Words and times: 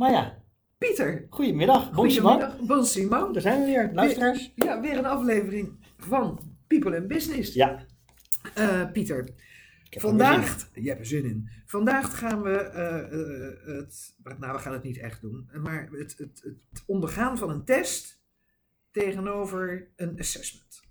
Maar 0.00 0.10
ja, 0.10 0.42
Pieter. 0.78 1.26
goedemiddag. 1.30 1.92
Bon 1.92 2.10
Simon. 2.10 2.30
Goedemiddag. 2.32 2.66
Bon 2.66 2.84
Simon. 2.84 3.32
Daar 3.32 3.42
zijn 3.42 3.60
we 3.60 3.66
weer, 3.66 3.90
luisteraars. 3.92 4.52
Ja, 4.54 4.80
weer 4.80 4.98
een 4.98 5.04
aflevering 5.06 5.76
van 5.98 6.40
People 6.66 6.98
and 6.98 7.08
Business. 7.08 7.54
Ja, 7.54 7.86
Eh, 8.54 8.90
Pieter, 8.92 9.34
er 9.90 10.00
vandaag, 10.00 10.70
je 10.74 10.88
hebt 10.88 11.00
er 11.00 11.06
zin 11.06 11.24
in. 11.24 11.48
Vandaag 11.66 12.18
gaan 12.18 12.42
we 12.42 12.56
eh, 12.58 12.98
eh, 12.98 13.76
het, 13.76 14.14
nou 14.38 14.52
we 14.52 14.58
gaan 14.58 14.72
het 14.72 14.82
niet 14.82 14.98
echt 14.98 15.20
doen, 15.20 15.50
maar 15.62 15.88
het, 15.92 16.18
het, 16.18 16.40
het 16.70 16.82
ondergaan 16.86 17.38
van 17.38 17.50
een 17.50 17.64
test 17.64 18.20
tegenover 18.90 19.88
een 19.96 20.18
assessment. 20.18 20.82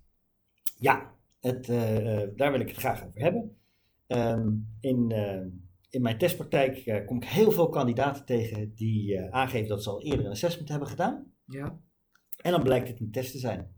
Ja, 0.78 1.14
het, 1.40 1.66
daar 2.36 2.50
wil 2.50 2.60
ik 2.60 2.68
het 2.68 2.76
graag 2.76 3.04
over 3.06 3.20
hebben. 3.20 3.56
Ehm, 4.06 4.48
in, 4.80 5.10
eh, 5.10 5.46
in 5.90 6.02
mijn 6.02 6.18
testpraktijk 6.18 6.76
eh, 6.76 7.06
kom 7.06 7.16
ik 7.16 7.24
heel 7.28 7.50
veel 7.52 7.68
kandidaten 7.68 8.24
tegen 8.24 8.74
die 8.74 9.16
eh, 9.16 9.30
aangeven 9.32 9.68
dat 9.68 9.82
ze 9.82 9.90
al 9.90 10.02
eerder 10.02 10.24
een 10.24 10.30
assessment 10.30 10.68
hebben 10.68 10.88
gedaan. 10.88 11.32
Ja, 11.46 11.80
En 12.42 12.50
dan 12.50 12.62
blijkt 12.62 12.88
het 12.88 13.00
een 13.00 13.10
test 13.10 13.32
te 13.32 13.38
zijn. 13.38 13.74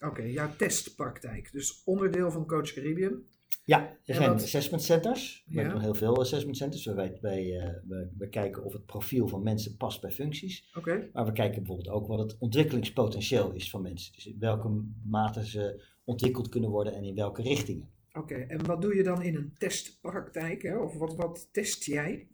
oké, 0.00 0.22
jouw 0.22 0.50
testpraktijk. 0.56 1.52
Dus 1.52 1.82
onderdeel 1.84 2.30
van 2.30 2.46
Coach 2.46 2.72
Caribbean. 2.72 3.22
Ja, 3.64 3.80
er 3.80 3.96
En 4.04 4.14
zijn 4.14 4.30
assessment 4.30 4.82
centers. 4.82 5.44
We 5.46 5.54
Ja. 5.54 5.62
hebben 5.62 5.80
heel 5.80 5.94
veel 5.94 6.20
assessment 6.20 6.56
centers. 6.56 6.84
We, 6.84 6.94
wij, 6.94 7.18
wij, 7.20 7.58
eh, 7.60 7.74
we, 7.88 8.08
we 8.18 8.28
kijken 8.28 8.64
of 8.64 8.72
het 8.72 8.86
profiel 8.86 9.28
van 9.28 9.42
mensen 9.42 9.76
past 9.76 10.00
bij 10.00 10.10
functies. 10.10 10.70
Oké, 10.76 11.08
Maar 11.12 11.24
we 11.24 11.32
kijken 11.32 11.56
bijvoorbeeld 11.62 11.88
ook 11.88 12.06
wat 12.06 12.18
het 12.18 12.36
ontwikkelingspotentieel 12.38 13.52
is 13.52 13.70
van 13.70 13.82
mensen. 13.82 14.12
Dus 14.12 14.26
in 14.26 14.36
welke 14.38 14.82
mate 15.04 15.46
ze 15.46 15.84
ontwikkeld 16.04 16.48
kunnen 16.48 16.70
worden 16.70 16.94
en 16.94 17.04
in 17.04 17.14
welke 17.14 17.42
richtingen. 17.42 17.88
Oké. 18.18 18.34
En 18.34 18.66
wat 18.66 18.82
doe 18.82 18.94
je 18.94 19.02
dan 19.02 19.22
in 19.22 19.34
een 19.34 19.54
testpraktijk? 19.58 20.62
Hè? 20.62 20.76
Of 20.76 20.94
wat, 20.94 21.14
wat 21.14 21.48
test 21.52 21.84
jij? 21.84 22.28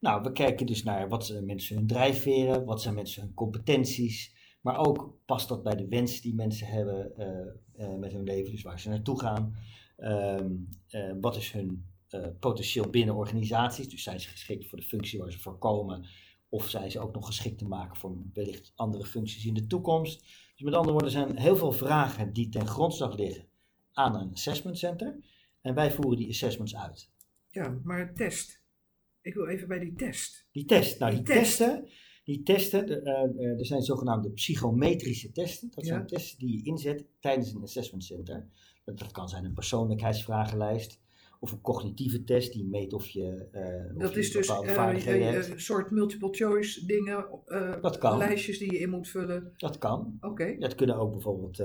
Nou, 0.00 0.22
we 0.22 0.32
kijken 0.32 0.66
dus 0.66 0.82
naar 0.82 1.08
wat 1.08 1.26
zijn 1.26 1.46
mensen 1.46 1.76
hun 1.76 1.86
drijfveren, 1.86 2.64
wat 2.64 2.82
zijn 2.82 2.94
mensen 2.94 3.22
hun 3.22 3.34
competenties. 3.34 4.38
Maar 4.60 4.86
ook 4.86 5.18
past 5.26 5.48
dat 5.48 5.62
bij 5.62 5.74
de 5.74 5.88
wensen 5.88 6.22
die 6.22 6.34
mensen 6.34 6.66
hebben 6.66 7.16
eh, 7.16 7.86
eh, 7.86 7.98
met 7.98 8.12
hun 8.12 8.24
leven, 8.24 8.50
dus 8.50 8.62
waar 8.62 8.80
ze 8.80 8.88
naartoe 8.88 9.20
gaan. 9.20 9.56
Ehm, 9.96 10.50
eh, 10.88 11.12
wat 11.20 11.36
is 11.36 11.52
hun 11.52 11.84
potentieel 12.40 12.90
binnen 12.90 13.14
organisaties? 13.14 13.88
Dus 13.88 14.02
zijn 14.02 14.20
ze 14.20 14.28
geschikt 14.28 14.66
voor 14.66 14.78
de 14.78 14.84
functie 14.84 15.18
waar 15.18 15.32
ze 15.32 15.38
voor 15.38 15.58
komen? 15.58 16.06
Of 16.48 16.68
zijn 16.68 16.90
ze 16.90 17.00
ook 17.00 17.14
nog 17.14 17.26
geschikt 17.26 17.58
te 17.58 17.68
maken 17.68 17.96
voor 17.96 18.16
wellicht 18.32 18.72
andere 18.76 19.04
functies 19.04 19.46
in 19.46 19.54
de 19.54 19.66
toekomst? 19.66 20.20
Dus 20.54 20.62
met 20.62 20.74
andere 20.74 20.92
woorden, 20.92 21.20
er 21.20 21.26
zijn 21.26 21.38
heel 21.38 21.56
veel 21.56 21.72
vragen 21.72 22.32
die 22.32 22.48
ten 22.48 22.66
grondslag 22.66 23.16
liggen 23.16 23.46
aan 23.92 24.16
een 24.16 24.32
assessment 24.32 24.78
center. 24.78 25.16
En 25.60 25.74
wij 25.74 25.90
voeren 25.92 26.18
die 26.18 26.28
assessments 26.28 26.76
uit. 26.76 27.10
Ja, 27.48 27.80
maar 27.84 28.14
test. 28.14 28.62
Ik 29.22 29.34
wil 29.34 29.46
even 29.46 29.68
bij 29.68 29.78
die 29.78 29.92
test. 29.94 30.46
Die 30.52 30.64
test, 30.64 30.98
nou 30.98 31.14
die, 31.14 31.22
Die 31.22 31.34
test. 31.34 31.56
testen, 31.56 31.88
die 32.24 32.42
testen, 32.42 32.86
de, 32.86 33.00
eh, 33.02 33.22
eh, 33.22 33.58
er 33.58 33.66
zijn 33.66 33.82
zogenaamde 33.82 34.30
psychometrische 34.30 35.32
testen. 35.32 35.70
Dat 35.74 35.84
Ja. 35.86 35.94
zijn 35.94 36.06
testen 36.06 36.38
die 36.38 36.56
je 36.58 36.64
inzet 36.64 37.04
tijdens 37.20 37.52
een 37.54 37.62
assessment 37.62 38.04
center. 38.04 38.46
Dat, 38.84 38.98
dat 38.98 39.10
kan 39.10 39.28
zijn 39.28 39.44
een 39.44 39.52
persoonlijkheidsvragenlijst 39.54 41.00
of 41.40 41.52
een 41.52 41.60
cognitieve 41.60 42.24
test 42.24 42.52
die 42.52 42.64
meet 42.64 42.92
of 42.92 43.06
je, 43.08 43.48
of 43.94 44.02
Dat 44.02 44.12
je 44.12 44.18
is 44.20 44.30
dus 44.32 44.48
een 45.48 45.60
soort 45.60 45.90
multiple 45.90 46.28
choice 46.32 46.86
dingen, 46.86 47.26
Dat 47.80 47.98
kan. 47.98 48.18
lijstjes 48.18 48.58
die 48.58 48.72
je 48.72 48.78
in 48.78 48.90
moet 48.90 49.08
vullen. 49.08 49.52
Dat 49.56 49.78
kan. 49.78 50.16
Oké, 50.20 50.56
Dat 50.58 50.74
kunnen 50.74 50.96
ook 50.96 51.10
bijvoorbeeld 51.12 51.62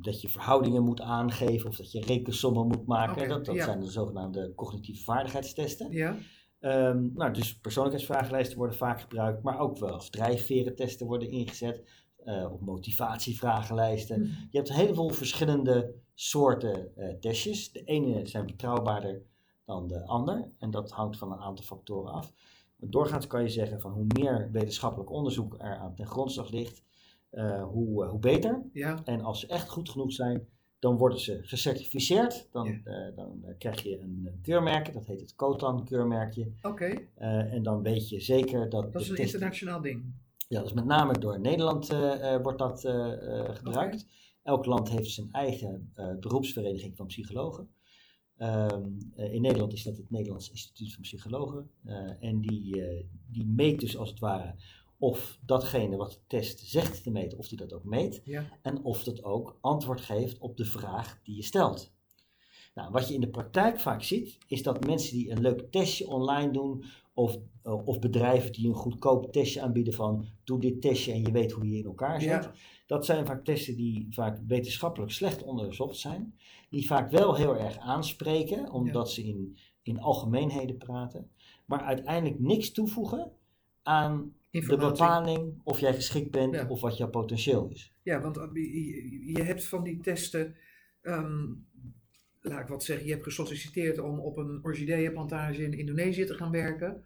dat 0.00 0.20
je 0.20 0.28
verhoudingen 0.28 0.82
moet 0.82 1.00
aangeven 1.00 1.68
of 1.68 1.76
dat 1.76 1.92
je 1.92 2.00
rekensommen 2.00 2.66
moet 2.66 2.86
maken. 2.86 3.28
Dat 3.28 3.44
dat 3.44 3.54
ja. 3.54 3.64
zijn 3.64 3.80
de 3.80 3.90
zogenaamde 3.90 4.52
cognitieve 4.54 5.04
vaardigheidstesten. 5.04 5.92
ja. 5.92 6.16
Ehm, 6.60 7.08
nou, 7.14 7.32
dus 7.32 7.58
persoonlijkheidsvragenlijsten 7.58 8.58
worden 8.58 8.76
vaak 8.76 9.00
gebruikt, 9.00 9.42
maar 9.42 9.58
ook 9.58 9.78
wel 9.78 9.98
drijfverentesten 9.98 11.06
worden 11.06 11.30
ingezet, 11.30 11.88
eh 12.24 12.52
of 12.52 12.60
motivatievragenlijsten. 12.60 14.16
Hm. 14.16 14.22
Je 14.50 14.56
hebt 14.56 14.68
een 14.68 14.74
heleboel 14.74 15.08
verschillende 15.08 15.94
soorten 16.14 16.96
eh, 16.96 17.14
testjes. 17.20 17.72
De 17.72 17.84
ene 17.84 18.26
zijn 18.26 18.46
betrouwbaarder 18.46 19.22
dan 19.64 19.88
de 19.88 20.06
ander 20.06 20.50
en 20.58 20.70
dat 20.70 20.90
hangt 20.90 21.18
van 21.18 21.32
een 21.32 21.40
aantal 21.40 21.64
factoren 21.64 22.12
af. 22.12 22.32
Maar 22.76 22.90
doorgaans 22.90 23.26
kan 23.26 23.42
je 23.42 23.48
zeggen 23.48 23.80
van 23.80 23.92
hoe 23.92 24.06
meer 24.14 24.48
wetenschappelijk 24.52 25.10
onderzoek 25.10 25.54
er 25.58 25.76
aan 25.76 25.94
ten 25.94 26.06
grondslag 26.06 26.50
ligt, 26.50 26.82
eh, 27.30 27.62
hoe, 27.64 28.04
eh, 28.04 28.10
hoe 28.10 28.18
beter. 28.18 28.62
Ja, 28.72 29.00
En 29.04 29.20
als 29.20 29.40
ze 29.40 29.46
echt 29.46 29.68
goed 29.68 29.90
genoeg 29.90 30.12
zijn, 30.12 30.46
dan 30.78 30.96
worden 30.96 31.20
ze 31.20 31.38
gecertificeerd. 31.42 32.48
Dan, 32.52 32.66
Ja. 32.84 32.92
eh, 33.08 33.16
dan 33.16 33.44
krijg 33.58 33.82
je 33.82 34.00
een 34.00 34.22
eh, 34.24 34.32
keurmerk, 34.42 34.92
dat 34.92 35.06
heet 35.06 35.20
het 35.20 35.34
COTAN-keurmerkje. 35.34 36.52
oké. 36.62 36.94
En 37.16 37.62
dan 37.62 37.82
weet 37.82 38.08
je 38.08 38.20
zeker 38.20 38.68
dat. 38.68 38.92
Dat 38.92 39.02
is 39.02 39.08
een 39.08 39.14
test- 39.16 39.32
internationaal 39.32 39.80
ding. 39.80 40.04
Ja, 40.48 40.58
dat 40.58 40.66
is 40.68 40.72
met 40.74 40.84
name 40.84 41.18
door 41.18 41.40
Nederland 41.40 41.88
wordt 42.42 42.58
dat 42.58 42.80
gebruikt. 43.58 44.06
Elk 44.42 44.66
land 44.66 44.88
heeft 44.90 45.10
zijn 45.10 45.28
eigen 45.32 45.92
beroepsvereniging 46.20 46.96
van 46.96 47.06
psychologen. 47.06 47.68
Ehm, 48.36 48.82
eh, 49.16 49.32
in 49.32 49.40
Nederland 49.40 49.72
is 49.72 49.82
dat 49.82 49.96
het 49.96 50.10
Nederlands 50.10 50.50
Instituut 50.50 50.92
van 50.94 51.02
Psychologen. 51.02 51.70
En 52.20 52.40
die, 52.40 52.82
die 53.30 53.46
meet 53.46 53.80
dus 53.80 53.96
als 53.96 54.10
het 54.10 54.18
ware 54.18 54.54
of 54.98 55.38
datgene 55.46 55.96
wat 55.96 56.12
de 56.12 56.18
test 56.26 56.58
zegt 56.58 57.02
te 57.02 57.10
meten, 57.10 57.38
of 57.38 57.48
die 57.48 57.58
dat 57.58 57.72
ook 57.72 57.84
meet. 57.84 58.20
Ja. 58.24 58.58
En 58.62 58.84
of 58.84 59.04
dat 59.04 59.24
ook 59.24 59.58
antwoord 59.60 60.00
geeft 60.00 60.38
op 60.38 60.56
de 60.56 60.64
vraag 60.64 61.20
die 61.22 61.36
je 61.36 61.42
stelt. 61.42 61.92
Nou, 62.74 62.90
wat 62.90 63.08
je 63.08 63.14
in 63.14 63.20
de 63.20 63.28
praktijk 63.28 63.80
vaak 63.80 64.02
ziet, 64.02 64.38
is 64.46 64.62
dat 64.62 64.86
mensen 64.86 65.16
die 65.16 65.30
een 65.30 65.40
leuk 65.40 65.70
testje 65.70 66.08
online 66.08 66.50
doen, 66.50 66.84
of, 67.14 67.38
eh, 67.62 67.86
of 67.86 67.98
bedrijven 67.98 68.52
die 68.52 68.68
een 68.68 68.74
goedkoop 68.74 69.32
testje 69.32 69.60
aanbieden 69.60 69.92
van 69.92 70.26
doe 70.44 70.60
dit 70.60 70.80
testje 70.80 71.12
en 71.12 71.20
je 71.20 71.32
weet 71.32 71.52
hoe 71.52 71.68
je 71.68 71.78
in 71.78 71.84
elkaar 71.84 72.20
zit. 72.20 72.30
Ja. 72.30 72.52
Dat 72.86 73.04
zijn 73.04 73.26
vaak 73.26 73.44
testen 73.44 73.76
die 73.76 74.06
vaak 74.10 74.40
wetenschappelijk 74.46 75.12
slecht 75.12 75.42
onderzocht 75.42 75.96
zijn, 75.96 76.34
die 76.70 76.86
vaak 76.86 77.10
wel 77.10 77.34
heel 77.34 77.56
erg 77.56 77.78
aanspreken, 77.78 78.72
omdat 78.72 79.10
ze 79.10 79.24
in, 79.24 79.58
in 79.82 80.00
algemeenheden 80.00 80.76
praten, 80.76 81.30
maar 81.64 81.80
uiteindelijk 81.80 82.40
niks 82.40 82.72
toevoegen 82.72 83.32
aan 83.88 84.34
de 84.50 84.76
bepaling 84.76 85.60
of 85.64 85.80
jij 85.80 85.94
geschikt 85.94 86.30
bent 86.30 86.54
Ja. 86.54 86.66
of 86.68 86.80
wat 86.80 86.96
jouw 86.96 87.08
potentieel 87.08 87.68
is. 87.68 87.92
Ja, 88.02 88.20
want 88.20 88.36
eh, 88.36 88.44
je, 89.34 89.42
hebt 89.42 89.64
van 89.64 89.84
die 89.84 90.00
testen, 90.00 90.56
ehm, 91.00 91.46
laat 92.40 92.60
ik 92.60 92.68
wat 92.68 92.84
zeggen, 92.84 93.06
je 93.06 93.12
hebt 93.12 93.24
gesolliciteerd 93.24 93.98
om 93.98 94.18
op 94.20 94.36
een 94.36 94.60
orchideeënplantage 94.62 95.62
in 95.62 95.72
Indonesië 95.78 96.24
te 96.24 96.34
gaan 96.34 96.50
werken. 96.50 97.02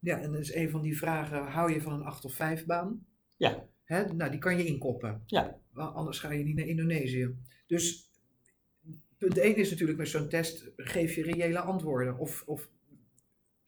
Ja, 0.00 0.18
en 0.20 0.32
dat 0.32 0.40
is 0.40 0.54
een 0.54 0.70
van 0.70 0.82
die 0.82 0.98
vragen, 0.98 1.46
hou 1.46 1.72
je 1.72 1.80
van 1.80 1.92
een 1.92 2.02
8 2.02 2.24
of 2.24 2.34
5 2.34 2.66
baan? 2.66 3.06
Ja, 3.36 3.66
Hè? 3.84 4.12
Nou, 4.14 4.30
die 4.30 4.40
kan 4.40 4.56
je 4.56 4.64
inkoppen. 4.64 5.22
ja, 5.26 5.60
anders 5.74 6.18
ga 6.18 6.32
je 6.32 6.44
niet 6.44 6.56
naar 6.56 6.66
Indonesië. 6.66 7.34
Dus 7.66 8.10
punt 9.18 9.38
1 9.38 9.56
is 9.56 9.70
natuurlijk 9.70 9.98
met 9.98 10.08
zo'n 10.08 10.28
test, 10.28 10.72
geef 10.76 11.14
je 11.14 11.22
reële 11.22 11.58
antwoorden. 11.58 12.18
Of, 12.18 12.42
of 12.46 12.68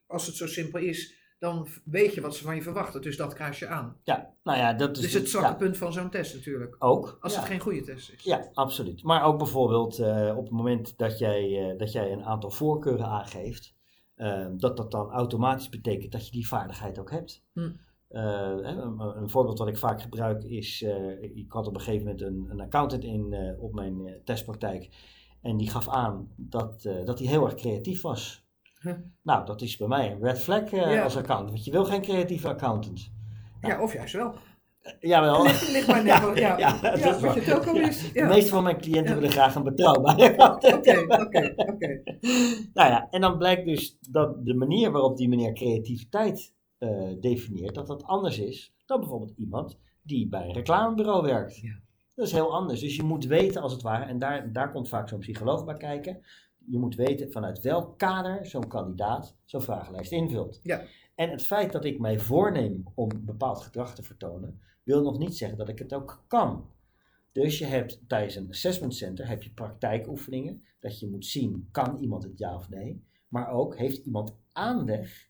als 0.06 0.26
het 0.26 0.36
zo 0.36 0.46
simpel 0.46 0.80
is, 0.80 1.14
dan 1.38 1.68
weet 1.84 2.14
je 2.14 2.20
wat 2.20 2.36
ze 2.36 2.44
van 2.44 2.54
je 2.54 2.62
verwachten. 2.62 3.02
Dus 3.02 3.16
dat 3.16 3.34
kruis 3.34 3.58
je 3.58 3.66
aan. 3.66 3.96
ja. 4.02 4.34
Nou 4.42 4.58
ja, 4.58 4.72
dat 4.72 4.96
is 4.96 5.04
is 5.04 5.14
het 5.14 5.28
zwakke 5.28 5.48
ja, 5.48 5.54
punt 5.54 5.76
van 5.76 5.92
zo'n 5.92 6.10
test 6.10 6.34
natuurlijk. 6.34 6.76
ook. 6.78 7.18
Als 7.20 7.32
ja. 7.32 7.38
het 7.38 7.48
geen 7.48 7.60
goede 7.60 7.82
test 7.82 8.12
is. 8.12 8.22
Ja, 8.22 8.50
absoluut. 8.52 9.02
Maar 9.02 9.24
ook 9.24 9.38
bijvoorbeeld 9.38 9.98
eh, 9.98 10.34
op 10.36 10.42
het 10.42 10.52
moment 10.52 10.98
dat 10.98 11.18
jij, 11.18 11.70
eh, 11.70 11.78
dat 11.78 11.92
jij 11.92 12.12
een 12.12 12.24
aantal 12.24 12.50
voorkeuren 12.50 13.06
aangeeft, 13.06 13.74
eh, 14.14 14.46
dat 14.56 14.76
dat 14.76 14.90
dan 14.90 15.10
automatisch 15.10 15.68
betekent 15.68 16.12
dat 16.12 16.26
je 16.26 16.32
die 16.32 16.48
vaardigheid 16.48 16.98
ook 16.98 17.10
hebt. 17.10 17.44
Hm. 17.52 17.70
Eh, 18.08 18.56
een, 18.60 19.00
een 19.00 19.30
voorbeeld 19.30 19.58
wat 19.58 19.68
ik 19.68 19.76
vaak 19.78 20.02
gebruik 20.02 20.44
is, 20.44 20.82
ik 21.34 21.52
had 21.52 21.66
op 21.66 21.74
een 21.74 21.80
gegeven 21.80 22.06
moment 22.06 22.22
een, 22.22 22.46
een 22.50 22.60
accountant 22.60 23.04
in 23.04 23.56
op 23.58 23.74
mijn 23.74 24.20
testpraktijk 24.24 24.88
en 25.42 25.56
die 25.56 25.70
gaf 25.70 25.88
aan 25.88 26.32
dat, 26.36 26.82
dat 27.04 27.18
hij 27.18 27.28
heel 27.28 27.44
erg 27.44 27.54
creatief 27.54 28.00
was. 28.00 28.45
Huh. 28.80 28.94
Nou, 29.22 29.46
dat 29.46 29.60
is 29.62 29.76
bij 29.76 29.88
mij 29.88 30.10
een 30.10 30.20
red 30.22 30.38
flag 30.40 30.62
eh, 30.62 30.92
Ja. 30.92 31.02
als 31.02 31.16
accountant, 31.16 31.50
want 31.50 31.64
je 31.64 31.70
wil 31.70 31.84
geen 31.84 32.02
creatieve 32.02 32.48
accountant. 32.48 33.10
Ja, 33.60 33.82
of 33.82 33.92
juist 33.92 34.14
wel. 34.14 34.34
Jawel. 35.00 35.42
Ligt, 35.42 35.72
ligt 35.72 35.86
maar 35.86 36.04
net 36.04 36.18
ja, 36.38 36.58
Ja, 36.58 36.58
ja, 36.58 36.80
dat 36.80 37.14
is 37.14 37.20
wat 37.20 37.44
je 37.44 37.54
ook 37.54 37.66
al 37.66 37.76
is. 37.80 38.12
De 38.12 38.24
meeste 38.24 38.50
van 38.50 38.62
mijn 38.62 38.80
cliënten 38.80 39.14
willen 39.14 39.30
graag 39.30 39.54
een 39.54 39.62
betrouwbare 39.62 40.36
accountant. 40.38 40.76
Oké, 40.86 41.20
oké, 41.20 41.54
oké. 41.56 42.00
Nou 42.74 42.90
ja, 42.90 43.08
en 43.10 43.20
dan 43.20 43.38
blijkt 43.38 43.64
dus 43.66 43.98
dat 44.10 44.44
de 44.44 44.54
manier 44.54 44.90
waarop 44.90 45.16
die 45.16 45.28
meneer 45.28 45.52
creativiteit 45.52 46.54
eh, 46.78 46.90
definieert, 47.20 47.74
dat 47.74 47.86
dat 47.86 48.04
anders 48.04 48.38
is 48.38 48.74
dan 48.86 49.00
bijvoorbeeld 49.00 49.32
iemand 49.36 49.78
die 50.02 50.28
bij 50.28 50.44
een 50.44 50.52
reclamebureau 50.54 51.22
werkt. 51.22 51.56
Ja. 51.56 51.80
Dat 52.14 52.26
is 52.26 52.32
heel 52.32 52.54
anders. 52.54 52.80
Dus 52.80 52.96
je 52.96 53.02
moet 53.02 53.24
weten 53.24 53.62
als 53.62 53.72
het 53.72 53.82
ware, 53.82 54.04
en 54.04 54.18
daar, 54.18 54.52
daar 54.52 54.72
komt 54.72 54.88
vaak 54.88 55.08
zo'n 55.08 55.18
psycholoog 55.18 55.64
bij 55.64 55.76
kijken, 55.76 56.20
je 56.66 56.78
moet 56.78 56.94
weten 56.94 57.32
vanuit 57.32 57.60
welk 57.60 57.98
kader 57.98 58.46
zo'n 58.46 58.68
kandidaat 58.68 59.36
zo'n 59.44 59.62
vragenlijst 59.62 60.12
invult. 60.12 60.60
Ja. 60.62 60.84
En 61.14 61.30
het 61.30 61.42
feit 61.42 61.72
dat 61.72 61.84
ik 61.84 61.98
mij 61.98 62.18
voorneem 62.18 62.84
om 62.94 63.08
bepaald 63.24 63.60
gedrag 63.60 63.94
te 63.94 64.02
vertonen, 64.02 64.60
wil 64.82 65.02
nog 65.02 65.18
niet 65.18 65.36
zeggen 65.36 65.58
dat 65.58 65.68
ik 65.68 65.78
het 65.78 65.92
ook 65.92 66.24
kan. 66.26 66.70
Dus 67.32 67.58
je 67.58 67.64
hebt 67.64 68.08
tijdens 68.08 68.34
een 68.34 68.48
assessment 68.48 68.94
center 68.94 69.28
heb 69.28 69.42
je 69.42 69.50
praktijkoefeningen, 69.50 70.62
dat 70.80 71.00
je 71.00 71.08
moet 71.10 71.26
zien, 71.26 71.68
kan 71.70 71.98
iemand 71.98 72.22
het 72.22 72.38
ja 72.38 72.54
of 72.54 72.68
nee, 72.68 73.04
maar 73.28 73.50
ook 73.50 73.76
heeft 73.76 74.06
iemand 74.06 74.36
aanleg 74.52 75.28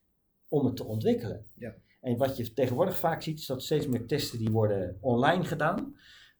om 0.48 0.64
het 0.64 0.76
te 0.76 0.84
ontwikkelen. 0.84 1.46
Ja. 1.54 1.74
En 2.00 2.16
wat 2.16 2.36
je 2.36 2.52
tegenwoordig 2.52 2.98
vaak 2.98 3.22
ziet, 3.22 3.38
is 3.38 3.46
dat 3.46 3.62
steeds 3.62 3.86
meer 3.86 4.06
testen 4.06 4.38
die 4.38 4.50
worden 4.50 4.98
online 5.00 5.44
gedaan. 5.44 5.96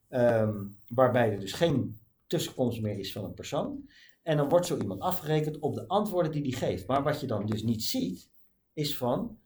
Ehm, 0.09 0.65
waarbij 0.89 1.33
er 1.33 1.41
dus 1.41 1.53
geen 1.53 2.01
tussenkomst 2.27 2.81
meer 2.81 2.99
is 2.99 3.13
van 3.13 3.25
een 3.25 3.35
persoon. 3.35 3.89
En 4.27 4.37
dan 4.37 4.49
wordt 4.49 4.67
zo 4.67 4.77
iemand 4.77 5.01
afgerekend 5.01 5.59
op 5.59 5.75
de 5.75 5.89
antwoorden 5.89 6.33
die 6.33 6.43
die 6.43 6.57
geeft. 6.57 6.87
Maar 6.87 7.03
wat 7.03 7.21
je 7.21 7.27
dan 7.27 7.47
dus 7.47 7.63
niet 7.63 7.83
ziet, 7.83 8.31
is 8.73 8.97
van 8.97 9.39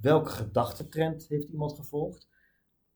welke 0.00 0.30
gedachtentrend 0.30 1.26
heeft 1.28 1.48
iemand 1.48 1.72
gevolgd. 1.72 2.28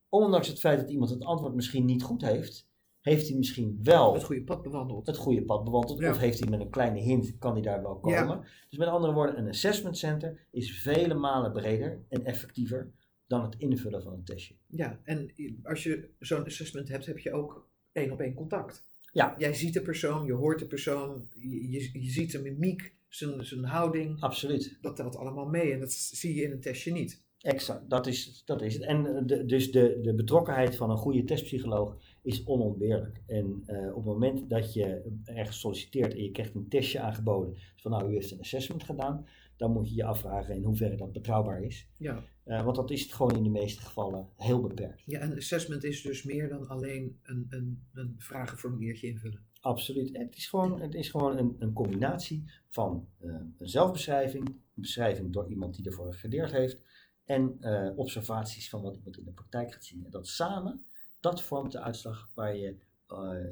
Ondanks 0.08 0.48
het 0.48 0.58
feit 0.58 0.80
dat 0.80 0.90
iemand 0.90 1.10
het 1.10 1.24
antwoord 1.24 1.54
misschien 1.54 1.84
niet 1.84 2.02
goed 2.02 2.22
heeft, 2.22 2.68
heeft 3.00 3.28
hij 3.28 3.36
misschien 3.36 3.78
wel 3.82 4.14
het 4.14 4.24
goede 4.24 4.44
pad 4.44 4.62
bewandeld. 4.62 5.06
Het 5.06 5.16
goede 5.16 5.44
pad 5.44 5.64
bewandeld. 5.64 6.02
Of 6.02 6.18
heeft 6.18 6.40
hij 6.40 6.50
met 6.50 6.60
een 6.60 6.70
kleine 6.70 7.00
hint, 7.00 7.38
kan 7.38 7.52
hij 7.52 7.62
daar 7.62 7.82
wel 7.82 7.98
komen. 7.98 8.40
Dus 8.68 8.78
met 8.78 8.88
andere 8.88 9.12
woorden, 9.12 9.38
een 9.38 9.48
assessment 9.48 9.98
center 9.98 10.46
is 10.50 10.80
vele 10.80 11.14
malen 11.14 11.52
breder 11.52 12.04
en 12.08 12.24
effectiever 12.24 12.92
dan 13.26 13.42
het 13.42 13.54
invullen 13.58 14.02
van 14.02 14.12
een 14.12 14.24
testje. 14.24 14.54
Ja, 14.66 15.00
en 15.02 15.32
als 15.62 15.82
je 15.82 16.10
zo'n 16.18 16.44
assessment 16.44 16.88
hebt, 16.88 17.06
heb 17.06 17.18
je 17.18 17.32
ook 17.32 17.68
één 17.92 18.12
op 18.12 18.20
één 18.20 18.34
contact. 18.34 18.84
Ja. 19.12 19.34
Jij 19.38 19.54
ziet 19.54 19.74
de 19.74 19.82
persoon, 19.82 20.26
je 20.26 20.32
hoort 20.32 20.58
de 20.58 20.66
persoon, 20.66 21.28
je, 21.34 21.70
je, 21.70 21.90
je 21.92 22.10
ziet 22.10 22.30
zijn 22.30 22.42
mimiek, 22.42 22.94
zijn, 23.08 23.44
zijn 23.44 23.64
houding. 23.64 24.20
Absoluut. 24.20 24.78
Dat 24.80 24.96
telt 24.96 25.16
allemaal 25.16 25.46
mee 25.46 25.72
en 25.72 25.80
dat 25.80 25.92
zie 25.92 26.34
je 26.34 26.42
in 26.42 26.50
een 26.50 26.60
testje 26.60 26.92
niet. 26.92 27.22
Exact, 27.40 27.90
dat 27.90 28.06
is, 28.06 28.42
dat 28.44 28.62
is 28.62 28.74
het. 28.74 28.82
En 28.82 29.26
de, 29.26 29.44
dus 29.44 29.72
de, 29.72 29.98
de 30.02 30.14
betrokkenheid 30.14 30.76
van 30.76 30.90
een 30.90 30.96
goede 30.96 31.24
testpsycholoog 31.24 31.96
is 32.22 32.44
onontbeerlijk. 32.44 33.22
En 33.26 33.62
uh, 33.66 33.88
op 33.88 33.94
het 33.94 34.04
moment 34.04 34.50
dat 34.50 34.72
je 34.74 35.02
ergens 35.24 35.60
solliciteert 35.60 36.12
en 36.12 36.22
je 36.22 36.30
krijgt 36.30 36.54
een 36.54 36.68
testje 36.68 37.00
aangeboden, 37.00 37.56
van 37.76 37.90
nou, 37.90 38.10
u 38.10 38.12
heeft 38.12 38.30
een 38.30 38.40
assessment 38.40 38.82
gedaan, 38.82 39.26
dan 39.56 39.72
moet 39.72 39.88
je 39.88 39.94
je 39.94 40.04
afvragen 40.04 40.54
in 40.54 40.64
hoeverre 40.64 40.96
dat 40.96 41.12
betrouwbaar 41.12 41.62
is. 41.62 41.88
Ja. 41.96 42.24
Uh, 42.50 42.64
want 42.64 42.76
dat 42.76 42.90
is 42.90 43.02
het 43.02 43.12
gewoon 43.12 43.36
in 43.36 43.42
de 43.42 43.50
meeste 43.50 43.80
gevallen 43.80 44.28
heel 44.36 44.60
beperkt. 44.60 45.02
Ja, 45.06 45.22
een 45.22 45.36
assessment 45.36 45.84
is 45.84 46.02
dus 46.02 46.22
meer 46.22 46.48
dan 46.48 46.68
alleen 46.68 47.18
een, 47.22 47.46
een, 47.48 47.88
een 47.92 48.14
vragenformuliertje 48.18 49.06
invullen. 49.06 49.46
Absoluut. 49.60 50.16
Het 50.16 50.36
is 50.36 50.48
gewoon, 50.48 50.80
het 50.80 50.94
is 50.94 51.08
gewoon 51.08 51.38
een, 51.38 51.56
een 51.58 51.72
combinatie 51.72 52.50
van 52.68 53.08
uh, 53.20 53.34
een 53.58 53.68
zelfbeschrijving, 53.68 54.48
een 54.48 54.64
beschrijving 54.74 55.32
door 55.32 55.48
iemand 55.48 55.74
die 55.74 55.86
ervoor 55.86 56.14
geleerd 56.14 56.52
heeft, 56.52 56.82
en 57.24 57.56
uh, 57.60 57.98
observaties 57.98 58.68
van 58.68 58.82
wat 58.82 58.96
iemand 58.96 59.18
in 59.18 59.24
de 59.24 59.32
praktijk 59.32 59.72
gaat 59.72 59.84
zien. 59.84 60.04
En 60.04 60.10
dat 60.10 60.28
samen, 60.28 60.84
dat 61.20 61.42
vormt 61.42 61.72
de 61.72 61.80
uitslag 61.80 62.30
waar 62.34 62.56
je 62.56 62.76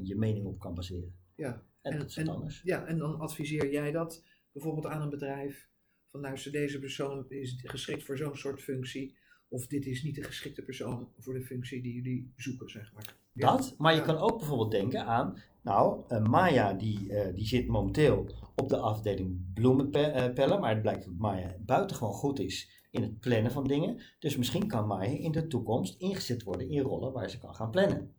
je 0.03 0.17
mening 0.17 0.47
op 0.47 0.59
kan 0.59 0.75
baseren. 0.75 1.15
Ja. 1.35 1.62
En, 1.83 1.93
en 1.93 1.99
dat 1.99 2.09
is 2.09 2.17
wat 2.17 2.29
anders. 2.29 2.62
Ja, 2.65 2.85
en 2.85 2.99
dan 2.99 3.19
adviseer 3.19 3.71
jij 3.71 3.91
dat 3.91 4.25
bijvoorbeeld 4.53 4.87
aan 4.87 5.03
een 5.03 5.11
bedrijf. 5.11 5.68
Van 6.11 6.21
nou, 6.21 6.51
deze 6.51 6.79
persoon 6.79 7.25
is 7.29 7.61
geschikt 7.65 8.05
voor 8.05 8.17
zo'n 8.17 8.37
soort 8.37 8.63
functie. 8.63 9.17
Of 9.49 9.67
dit 9.67 9.87
is 9.87 10.03
niet 10.03 10.15
de 10.15 10.23
geschikte 10.23 10.63
persoon 10.63 11.09
voor 11.19 11.35
de 11.35 11.45
functie 11.45 11.83
die 11.83 11.95
jullie 11.95 12.33
zoeken, 12.37 12.71
zeg 12.71 12.93
maar. 12.93 13.17
Ja. 13.33 13.47
Dat, 13.51 13.75
maar 13.79 13.93
je 13.93 13.99
ja. 13.99 14.05
kan 14.05 14.17
ook 14.17 14.39
bijvoorbeeld 14.39 14.71
denken 14.71 15.05
aan, 15.05 15.43
nou, 15.63 16.05
uh, 16.09 16.25
Maya 16.25 16.73
die, 16.73 17.09
uh, 17.09 17.35
die 17.35 17.47
zit 17.47 17.69
momenteel 17.69 18.31
op 18.57 18.69
de 18.69 18.77
afdeling 18.77 19.53
bloemenpellen, 19.55 20.61
maar 20.61 20.71
het 20.71 20.83
blijkt 20.83 21.05
dat 21.05 21.15
Maya 21.19 21.57
buitengewoon 21.61 22.13
goed 22.13 22.39
is 22.39 22.87
in 22.91 23.03
het 23.03 23.21
plannen 23.21 23.53
van 23.53 23.65
dingen. 23.65 24.03
Dus 24.19 24.37
misschien 24.37 24.67
kan 24.67 24.87
Maya 24.87 25.19
in 25.19 25.33
de 25.33 25.47
toekomst 25.47 26.01
ingezet 26.01 26.43
worden 26.43 26.69
in 26.69 26.81
rollen 26.81 27.13
waar 27.13 27.31
ze 27.31 27.39
kan 27.39 27.55
gaan 27.55 27.71
plannen. 27.71 28.15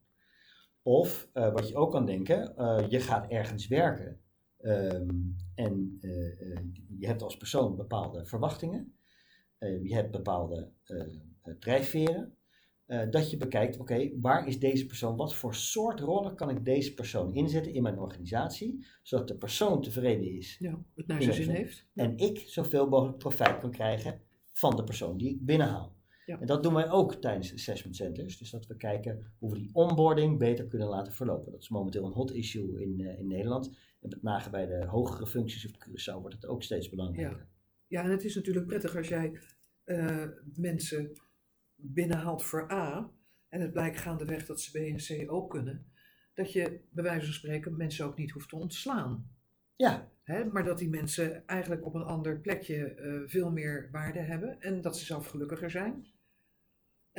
Of 0.82 1.30
uh, 1.34 1.54
wat 1.54 1.68
je 1.68 1.76
ook 1.76 1.92
kan 1.92 2.06
denken, 2.06 2.54
je 2.90 3.00
gaat 3.00 3.32
ergens 3.32 3.68
werken 3.68 4.20
um, 4.62 5.36
en 5.56 5.98
je 6.98 7.08
hebt 7.08 7.22
als 7.22 7.38
persoon 7.38 7.76
bepaalde 7.76 8.26
verwachtingen. 8.26 8.94
je 9.60 9.94
hebt 9.94 10.12
bepaalde 10.12 10.72
drijfveren. 11.60 12.34
Dat 13.10 13.32
je 13.32 13.38
bekijkt, 13.38 13.80
oké, 13.80 13.94
okay, 13.94 14.16
waar 14.22 14.48
is 14.48 14.60
deze 14.60 14.86
persoon, 14.86 15.16
wat 15.16 15.36
voor 15.36 15.56
soort 15.56 16.00
rollen 16.00 16.36
kan 16.36 16.50
ik 16.50 16.66
deze 16.66 16.94
persoon 16.94 17.34
inzetten 17.34 17.74
in 17.74 17.84
mijn 17.84 18.00
organisatie, 18.00 18.86
zodat 19.04 19.28
de 19.28 19.38
persoon 19.38 19.82
tevreden 19.82 20.32
is. 20.38 20.58
Ja, 20.60 20.84
het 20.96 21.08
naar 21.08 21.22
zijn 21.22 21.36
zin 21.36 21.50
heeft. 21.50 21.86
En 21.94 22.18
ik 22.18 22.40
zoveel 22.40 22.90
mogelijk 22.90 23.18
profijt 23.18 23.58
kan 23.58 23.72
krijgen 23.72 24.22
van 24.54 24.76
de 24.76 24.84
persoon 24.84 25.18
die 25.18 25.30
ik 25.30 25.46
binnenhaal. 25.46 25.98
Ja. 26.30 26.40
En 26.40 26.48
dat 26.48 26.64
doen 26.64 26.74
wij 26.74 26.90
ook 26.90 27.14
tijdens 27.14 27.54
assessment 27.54 27.96
centers, 27.96 28.38
dus 28.38 28.50
dat 28.50 28.68
we 28.68 28.76
kijken 28.76 29.32
hoe 29.38 29.52
we 29.52 29.58
die 29.58 29.70
onboarding 29.74 30.38
beter 30.38 30.68
kunnen 30.68 30.88
laten 30.88 31.14
verlopen. 31.14 31.52
Dat 31.52 31.62
is 31.62 31.70
momenteel 31.70 32.06
een 32.06 32.12
hot 32.12 32.32
issue 32.32 32.82
in, 32.82 33.00
uh, 33.00 33.20
in 33.20 33.28
Nederland. 33.28 33.78
En 34.02 34.10
met 34.10 34.24
name 34.24 34.50
bij 34.50 34.66
de 34.66 34.86
hogere 34.86 35.28
functies 35.28 35.68
op 35.68 35.88
Curaçao 35.88 36.22
wordt 36.22 36.36
het 36.36 36.46
ook 36.46 36.64
steeds 36.64 36.90
belangrijker. 36.90 37.38
Ja, 37.38 37.48
ja 37.88 38.04
en 38.04 38.12
het 38.12 38.24
is 38.24 38.36
natuurlijk 38.36 38.68
prettig 38.68 38.96
als 38.96 39.08
jij 39.08 39.40
uh, 39.86 40.26
mensen 40.56 41.12
binnenhaalt 41.76 42.44
voor 42.44 42.72
A 42.72 43.12
en 43.48 43.62
het 43.62 43.72
blijkt 43.72 44.00
gaandeweg 44.00 44.46
dat 44.46 44.62
ze 44.62 44.72
B 44.72 44.76
en 44.76 45.26
C 45.26 45.32
ook 45.32 45.50
kunnen, 45.50 45.86
dat 46.34 46.52
je 46.52 46.82
bij 46.90 47.04
wijze 47.04 47.26
van 47.26 47.34
spreken 47.34 47.78
mensen 47.78 48.06
ook 48.06 48.18
niet 48.18 48.32
hoeft 48.32 48.50
te 48.50 48.56
ontslaan. 48.56 49.32
Ja. 49.76 50.12
Hè, 50.24 50.46
maar 50.46 50.64
dat 50.64 50.78
die 50.78 50.90
mensen 50.90 51.48
eigenlijk 51.48 51.86
op 51.86 51.94
een 51.94 52.04
ander 52.04 52.40
plekje 52.40 52.96
uh, 52.96 53.30
veel 53.30 53.52
meer 53.52 53.90
waarde 53.92 54.20
hebben 54.20 54.62
en 54.62 54.82
dat 54.82 54.98
ze 54.98 55.06
zelf 55.06 55.28
gelukkiger 55.28 55.72
zijn. 55.72 56.06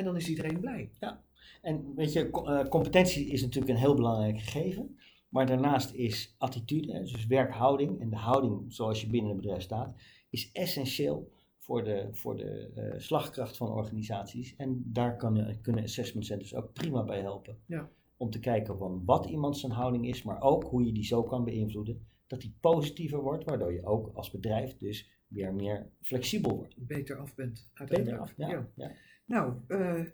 En 0.01 0.07
dan 0.07 0.17
is 0.17 0.29
iedereen 0.29 0.61
blij. 0.61 0.91
Ja, 1.01 1.23
en 1.63 1.95
weet 1.95 2.13
je, 2.13 2.29
uh, 2.33 2.65
competentie 2.65 3.27
is 3.27 3.43
natuurlijk 3.43 3.73
een 3.73 3.79
heel 3.79 3.95
belangrijk 3.95 4.41
gegeven. 4.41 4.97
Maar 5.29 5.47
daarnaast 5.47 5.95
is 5.95 6.35
attitude, 6.39 7.01
dus 7.01 7.27
werkhouding 7.27 8.01
en 8.01 8.11
de 8.11 8.17
houding 8.17 8.73
zoals 8.73 9.01
je 9.01 9.07
binnen 9.07 9.31
een 9.31 9.37
bedrijf 9.37 9.63
staat, 9.63 9.95
is 10.31 10.53
essentieel 10.53 11.33
voor 11.59 11.85
de, 11.85 12.09
voor 12.13 12.37
de 12.37 12.71
uh, 12.77 13.01
slagkracht 13.01 13.57
van 13.57 13.69
organisaties. 13.69 14.57
En 14.57 14.83
daar 14.87 15.17
kan, 15.17 15.57
kunnen 15.63 15.85
assessment 15.85 16.27
centers 16.27 16.55
ook 16.55 16.73
prima 16.73 17.05
bij 17.05 17.21
helpen. 17.21 17.59
Ja. 17.67 17.91
Om 18.17 18.31
te 18.31 18.41
kijken 18.41 18.79
van 18.79 19.03
wat 19.05 19.27
iemand 19.27 19.59
zijn 19.59 19.73
houding 19.73 20.07
is, 20.07 20.23
maar 20.23 20.41
ook 20.41 20.65
hoe 20.65 20.85
je 20.85 20.93
die 20.93 21.05
zo 21.05 21.23
kan 21.23 21.45
beïnvloeden. 21.45 22.07
Dat 22.27 22.41
die 22.41 22.57
positiever 22.61 23.23
wordt, 23.23 23.45
waardoor 23.45 23.73
je 23.73 23.87
ook 23.87 24.11
als 24.15 24.31
bedrijf 24.31 24.77
dus 24.77 25.20
weer 25.31 25.55
meer 25.55 25.87
flexibel 26.01 26.57
wordt. 26.57 26.75
Beter 26.77 27.17
af 27.17 27.35
bent 27.35 27.71
Beter 27.89 28.19
af, 28.19 28.35
ja. 28.37 28.49
ja. 28.49 28.71
ja. 28.75 28.93
Nou, 29.25 29.55
uh, 29.69 30.05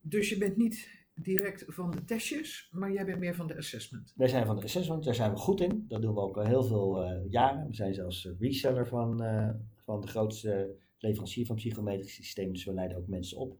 dus 0.00 0.28
je 0.28 0.38
bent 0.38 0.56
niet 0.56 1.02
direct 1.14 1.64
van 1.66 1.90
de 1.90 2.04
testjes, 2.04 2.68
maar 2.72 2.92
jij 2.92 3.04
bent 3.04 3.18
meer 3.18 3.34
van 3.34 3.46
de 3.46 3.56
assessment. 3.56 4.12
Wij 4.16 4.28
zijn 4.28 4.46
van 4.46 4.56
de 4.56 4.62
assessment, 4.62 5.04
daar 5.04 5.14
zijn 5.14 5.30
we 5.30 5.36
goed 5.36 5.60
in. 5.60 5.84
Dat 5.88 6.02
doen 6.02 6.14
we 6.14 6.20
ook 6.20 6.36
al 6.36 6.46
heel 6.46 6.64
veel 6.64 7.04
uh, 7.04 7.30
jaren. 7.30 7.66
We 7.66 7.74
zijn 7.74 7.94
zelfs 7.94 8.28
reseller 8.38 8.88
van, 8.88 9.22
van 9.84 10.00
de 10.00 10.06
grootste 10.06 10.76
leverancier 10.98 11.46
van 11.46 11.56
psychometrische 11.56 12.22
systemen, 12.22 12.52
dus 12.52 12.64
we 12.64 12.72
leiden 12.72 12.96
ook 12.96 13.08
mensen 13.08 13.38
op. 13.38 13.58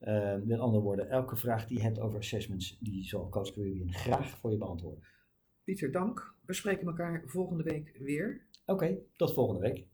Uh, 0.00 0.36
met 0.44 0.58
andere 0.58 0.82
woorden, 0.82 1.10
elke 1.10 1.36
vraag 1.36 1.66
die 1.66 1.76
je 1.76 1.82
hebt 1.82 1.98
over 1.98 2.18
assessments, 2.18 2.78
die 2.80 3.04
zal 3.04 3.28
Coach 3.28 3.52
Caribbean 3.52 3.92
graag 3.92 4.38
voor 4.38 4.50
je 4.50 4.56
beantwoorden. 4.56 5.04
Pieter, 5.64 5.92
dank. 5.92 6.34
We 6.44 6.52
spreken 6.52 6.86
elkaar 6.86 7.22
volgende 7.26 7.62
week 7.62 7.96
weer. 7.98 8.46
Oké, 8.66 8.72
okay, 8.72 8.98
tot 9.16 9.32
volgende 9.32 9.60
week. 9.60 9.86